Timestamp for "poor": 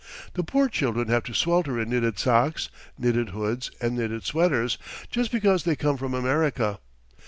0.43-0.67